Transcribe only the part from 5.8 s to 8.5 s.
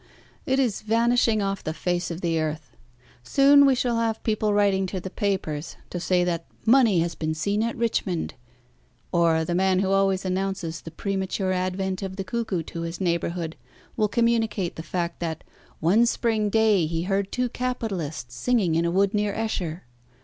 to say that money has been seen at Richmond,